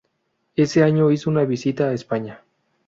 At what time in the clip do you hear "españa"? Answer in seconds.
1.93-2.41